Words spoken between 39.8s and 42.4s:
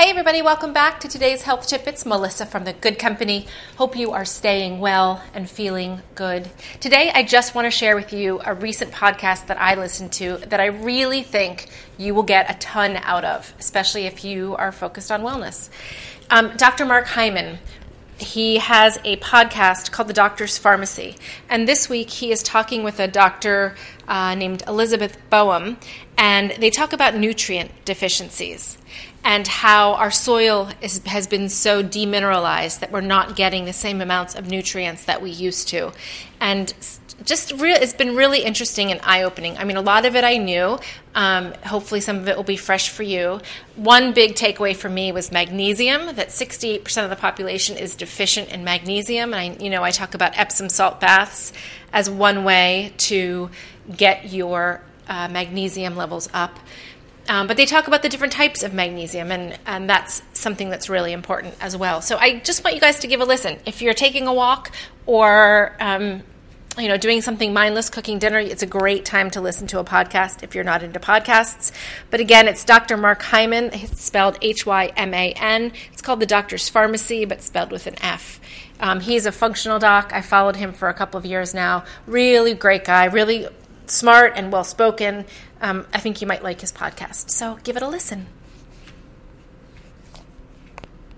lot of it I knew. Um, hopefully, some of it